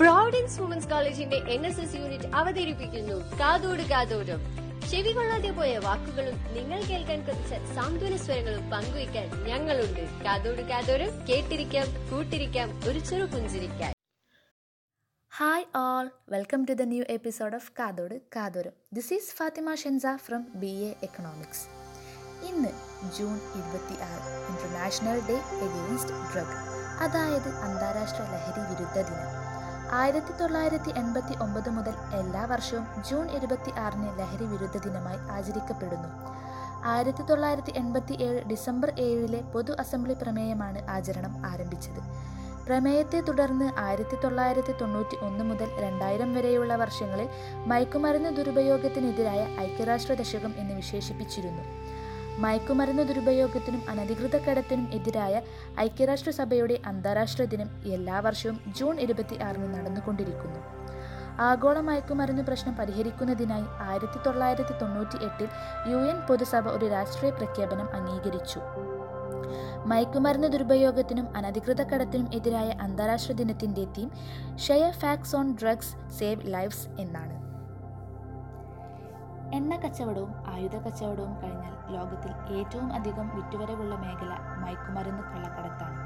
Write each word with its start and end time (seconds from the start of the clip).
Providence 0.00 0.56
women's 0.60 0.88
കോളേജിന്റെ 0.88 1.36
N 1.54 1.66
S 1.66 1.80
S 1.80 1.94
unit 1.98 2.28
അവതരിപ്പിക്കുന്നു. 2.38 3.14
കാതോട് 3.40 3.82
കാതോടും 3.92 4.40
ചെവി 4.90 5.12
കൊള്ളാതെ 5.12 5.50
പോയ 5.50 5.78
വാക്കുകളും 5.84 6.36
നിങ്ങൾ 6.56 6.80
കേൾക്കാൻ 6.88 7.20
കൊതിച്ച 7.26 7.52
സാന്ത്വന 7.74 8.16
സ്വരങ്ങളും 8.24 8.64
പങ്കുവയ്ക്കാൻ 8.72 9.28
ഞങ്ങളുണ്ട്. 9.48 10.02
കാതോട് 10.24 10.62
കാതോടും 10.70 11.12
കേട്ടിരിക്കാം 11.28 11.88
കൂട്ടിരിക്കാം 12.10 12.68
ഒരു 12.88 12.98
ചെറു 12.98 13.26
പുഞ്ചിരിക്കാൻ. 13.34 13.92
Hi 15.32 15.64
all 15.76 16.06
welcome 16.28 16.60
to 16.64 16.72
the 16.72 16.82
new 16.92 17.04
episode 17.16 17.54
of 17.54 17.72
Kathodu 17.80 18.14
Kathoram. 18.36 18.76
This 18.92 19.10
is 19.14 19.34
Fathima 19.40 19.74
Shensa 19.84 20.06
from 20.26 20.44
B 20.54 20.74
A 20.90 20.92
economics 21.08 21.64
ഇന്ന് 22.50 22.72
ജൂൺ 23.18 23.36
ഇരുപത്തി 23.58 23.96
ആറ് 24.10 24.24
ഇന്റർനാഷണൽ 24.52 25.18
ഡേ 25.30 25.38
എഗെയിൻസ്റ്റ് 25.66 26.22
ഡ്രഗ് 26.30 26.56
അതായത് 27.04 27.50
അന്താരാഷ്ട്ര 27.66 28.22
ലഹരി 28.34 28.62
വിരുദ്ധ 28.70 28.98
ദിനം. 29.08 29.55
ആയിരത്തി 29.92 30.32
തൊള്ളായിരത്തി 30.40 30.98
എൺപത്തി 30.98 31.42
ഒമ്പത് 31.42 31.70
മുതൽ 31.70 31.94
എല്ലാ 32.12 32.44
വർഷവും 32.44 32.86
ജൂൺ 33.10 33.30
ഇരുപത്തി 33.30 33.70
ആറിന് 33.78 34.18
ലഹരി 34.18 34.44
വിരുദ്ധ 34.44 34.76
ദിനമായി 34.78 35.18
ആചരിക്കപ്പെടുന്നു. 35.30 36.08
ആയിരത്തി 36.84 37.22
തൊള്ളായിരത്തി 37.22 37.72
എൺപത്തി 37.76 38.12
ഏഴ് 38.12 38.44
ഡിസംബർ 38.44 38.92
ഏഴിലെ 38.98 39.40
പൊതു 39.42 39.72
അസംബ്ലി 39.78 40.14
പ്രമേയമാണ് 40.14 40.90
ആചരണം 40.90 41.46
ആരംഭിച്ചത്. 41.46 42.00
പ്രമേയത്തെ 42.66 43.20
തുടർന്ന് 43.20 43.80
ആയിരത്തി 43.80 44.16
തൊള്ളായിരത്തി 44.24 44.72
തൊണ്ണൂറ്റി 44.72 45.16
ഒന്ന് 45.22 45.44
മുതൽ 45.44 45.68
രണ്ടായിരം 45.80 46.34
വരെയുള്ള 46.34 46.76
വർഷങ്ങളിൽ 46.76 47.28
മയക്കുമരുന്ന് 47.66 48.36
ദുരുപയോഗത്തിനെതിരായ 48.36 49.56
ഐക്യരാഷ്ട്ര 49.60 50.14
ദശകം 50.14 50.54
എന്ന് 50.56 50.74
വിശേഷിപ്പിച്ചിരുന്നു. 50.74 51.62
മയക്കുമരുന്ന് 52.38 53.02
ദുരുപയോഗത്തിനും 53.02 53.82
അനധികൃത 53.88 54.36
കടത്തിനും 54.36 54.88
എതിരായ 54.92 55.42
ഐക്യരാഷ്ട്രസഭയുടെ 55.80 56.80
അന്താരാഷ്ട്ര 56.86 57.44
ദിനം 57.44 57.68
എല്ലാ 57.84 58.20
വർഷവും 58.20 58.60
ജൂൺ 58.76 59.00
ഇരുപത്തി 59.00 59.42
ആറിന് 59.42 59.74
നടന്നുകൊണ്ടിരിക്കുന്നു. 59.74 60.60
ആഗോള 61.40 61.80
മയക്കുമരുന്ന് 61.80 62.42
പ്രശ്നം 62.42 62.76
പരിഹരിക്കുന്നതിനായി 62.76 63.64
ആയിരത്തി 63.80 64.18
തൊള്ളായിരത്തി 64.26 64.74
തൊണ്ണൂറ്റി 64.80 65.24
എട്ടിൽ 65.24 65.48
യു 65.90 65.96
എൻ 65.96 66.20
പൊതുസഭ 66.26 66.68
ഒരു 66.68 66.86
രാഷ്ട്രീയ 66.86 67.30
പ്രഖ്യാപനം 67.30 67.88
അംഗീകരിച്ചു. 67.94 68.60
മയക്കുമരുന്ന് 69.86 70.48
ദുരുപയോഗത്തിനും 70.48 71.36
അനധികൃത 71.36 71.82
കടത്തിനും 71.82 72.28
എതിരായ 72.34 72.68
അന്താരാഷ്ട്ര 72.68 73.32
ദിനത്തിന്റെ 73.32 73.84
theme 73.84 74.10
share 74.56 74.92
facts 74.92 75.36
on 75.36 75.56
drugs 75.62 75.94
save 76.18 76.54
lives 76.54 76.88
എന്നാണ്. 77.00 77.45
എണ്ണ 79.56 79.76
കച്ചവടവും 79.76 80.32
ആയുധ 80.52 80.76
കച്ചവടവും 80.76 81.34
കഴിഞ്ഞാൽ 81.42 81.74
ലോകത്തിൽ 81.94 82.32
ഏറ്റവും 82.56 82.92
അധികം 82.92 83.26
വിറ്റുവരവുള്ള 83.36 83.94
മേഖല 83.94 84.32
മയക്കുമരുന്ന് 84.62 85.22
കള്ളക്കടത്താണ്. 85.22 85.98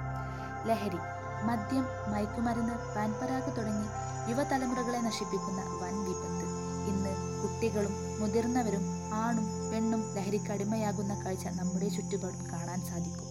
ലഹരി 0.69 1.01
മദ്യം 1.49 1.85
മയക്കുമരുന്ന് 2.13 2.75
പാൻപരാഗ് 2.97 3.57
തുടങ്ങി 3.57 3.89
യുവതലമുറകളെ 4.31 5.01
നശിപ്പിക്കുന്ന 5.01 5.61
വൻ 5.81 5.97
വിപത്ത്. 6.07 6.47
ഇന്ന് 6.91 7.13
കുട്ടികളും 7.41 7.95
മുതിർന്നവരും 8.21 8.85
ആണും 9.15 9.47
പെണ്ണും 9.73 10.03
ലഹരിക്ക് 10.17 10.53
അടിമയാകുന്ന 10.53 11.15
കാഴ്ച 11.25 11.47
നമ്മുടെ 11.61 11.89
ചുറ്റുപാടും 11.89 12.45
കാണാൻ 12.53 12.81
സാധിക്കും. 12.81 13.27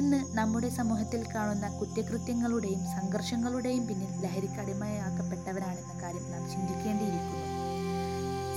ഇന്ന് 0.00 0.18
നമ്മുടെ 0.38 0.68
സമൂഹത്തിൽ 0.68 1.22
കാണുന്ന 1.34 1.66
കുറ്റകൃത്യങ്ങളുടെയും 1.78 2.82
സംഘർഷങ്ങളുടെയും 2.96 3.86
പിന്നിൽ 3.88 4.12
ലഹരിക്ക് 4.24 4.60
അടിമയാക്കപ്പെട്ടവരാണെന്ന 4.60 5.94
കാര്യം 6.02 6.26
നാം 6.32 6.42
ചിന്തിക്കേണ്ടിയിരിക്കുന്നു. 6.54 7.55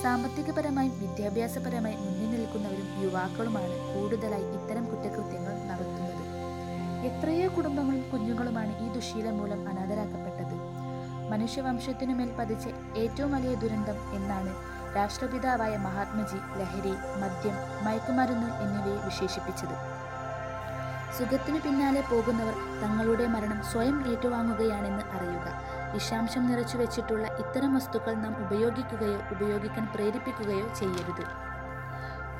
സാമ്പത്തികപരമായും 0.01 0.93
വിദ്യാഭ്യാസപരമായും 0.99 2.01
മുന്നിൽ 2.05 2.29
നിൽക്കുന്നവരും 2.31 2.89
യുവാക്കളുമാണ് 3.03 3.75
കൂടുതലായി 3.93 4.47
ഇത്തരം 4.57 4.85
കുറ്റകൃത്യങ്ങൾ 4.85 5.53
നടത്തുന്നത്. 5.69 6.23
എത്രയോ 7.09 7.47
കുടുംബങ്ങളും 7.49 8.09
കുഞ്ഞുങ്ങളുമാണ് 8.11 8.71
ഈ 8.85 8.87
ദുശീലം 8.93 9.37
മൂലം 9.37 9.61
അനാഥരാക്കപ്പെട്ടത്. 9.69 10.55
മനുഷ്യവംശത്തിനുമേൽ 11.31 12.29
പതിച്ച 12.39 12.67
ഏറ്റവും 12.97 13.31
വലിയ 13.31 13.55
ദുരന്തം 13.55 13.97
എന്നാണ് 14.15 14.53
രാഷ്ട്രപിതാവായ 14.95 15.77
മഹാത്മജി 15.77 16.39
ലഹരി 16.59 16.93
മദ്യം 17.21 17.57
മയക്കുമരുന്ന് 17.85 18.49
എന്നിവയെ 18.63 18.97
വിശേഷിപ്പിച്ചത്. 19.07 19.75
സുഖത്തിനു 21.17 21.59
പിന്നാലെ 21.59 22.01
പോകുന്നവർ 22.01 22.55
തങ്ങളുടെ 22.83 23.27
മരണം 23.27 23.59
സ്വയം 23.71 23.97
ഏറ്റുവാങ്ങുകയാണെന്ന് 24.11 25.03
അറിയുക. 25.17 25.78
വിഷാംശം 25.93 26.47
നിറച്ചു 26.47 26.77
വെച്ചിട്ടുള്ള 26.77 27.27
ഇത്തരം 27.27 27.75
വസ്തുക്കൾ 27.75 28.13
നാം 28.13 28.45
ഉപയോഗിക്കുകയോ 28.45 29.19
ഉപയോഗിക്കാൻ 29.31 29.87
പ്രേരിപ്പിക്കുകയോ 29.95 30.73
ചെയ്യരുത്. 30.79 31.49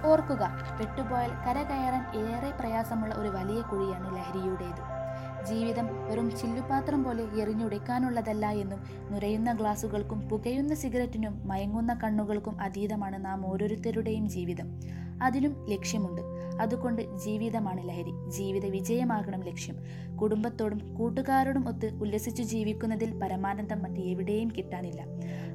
ഓർക്കുക 0.06 0.52
പെട്ടുപോയാൽ 0.80 1.30
കര 1.30 1.64
കയറാൻ 1.64 2.16
ഏറെ 2.16 2.52
പ്രയാസമുള്ള 2.60 3.16
ഒരു 3.16 3.28
വലിയ 3.28 3.62
കുഴിയാണ് 3.62 4.18
ലഹരിയുടേത്. 4.18 5.00
ജീവിതം 5.46 6.08
വെറും 6.08 6.38
ചില്ലുപാത്രം 6.38 7.04
പോലെ 7.04 7.24
എറിഞ്ഞുടയ്ക്കാനുള്ളതല്ല 7.24 8.50
എന്നും 8.50 8.84
നുരയുന്ന 9.12 9.54
ഗ്ലാസുകൾക്കും 9.54 10.30
പുകയുന്ന 10.30 10.76
സിഗരറ്റിനും 10.76 11.48
മയങ്ങുന്ന 11.48 12.00
കണ്ണുകൾക്കും 12.04 12.62
അതീതമാണ് 12.62 13.26
നാം 13.26 13.46
ഓരോരുത്തരുടെയും 13.46 14.30
ജീവിതം. 14.30 14.80
അതിനും 15.24 15.66
ലക്ഷ്യമുണ്ട്. 15.70 16.22
അതുകൊണ്ട് 16.60 17.18
ജീവിതമാണ് 17.18 17.90
ലഹരി. 17.90 18.30
ജീവിത 18.30 18.66
വിജയമാകണം 18.66 19.44
ലക്ഷ്യം. 19.44 19.76
കുടുംബത്തോടും 20.18 20.96
കൂട്ടുകാരോടും 20.96 21.68
ഒത്ത് 21.68 21.94
ഉല്ലസിച്ചു 21.94 22.44
ജീവിക്കുന്നതിൽ 22.44 23.20
പരമാനന്ദം 23.20 23.84
മറ്റ് 23.84 24.02
എവിടെയും 24.02 24.50
കിട്ടാനില്ല. 24.58 25.06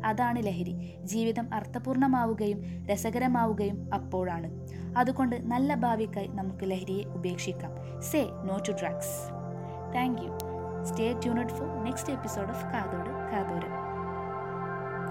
അതാണ് 0.05 0.47
ലഹരി. 0.47 0.95
ജീവിതം 1.03 1.55
അർത്ഥപൂർണമാവുകയും 1.55 2.87
രസകരമാവുകയും 2.87 3.95
അപ്പോഴാണ്. 3.95 4.69
അതുകൊണ്ട് 4.99 5.37
നല്ല 5.37 5.75
ഭാവിക്കായി 5.75 6.27
നമുക്ക് 6.27 6.71
ലഹരിയെ 6.71 7.05
ഉപേക്ഷിക്കാം. 7.05 8.03
Say 8.03 8.23
no 8.23 8.57
to 8.69 8.73
drugs. 8.73 9.31
Thank 9.95 10.23
you. 10.23 10.39
Stay 10.85 11.13
tuned 11.13 11.49
for 11.49 11.85
next 11.85 12.13
episode 12.13 12.49
of 12.49 12.65
Kathodu 12.65 13.33
Kathodu 13.33 13.94